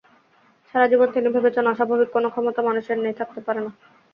[0.69, 3.71] সারা জীবন তিনি ভেবেছেন, অস্বাভাবিক কোনো ক্ষমতা মানুষের নেই, থাকতে পারে না।